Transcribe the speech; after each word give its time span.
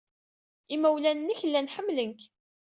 Imawlan-nnek 0.75 1.39
llan 1.49 1.71
ḥemmlen-k. 1.75 2.21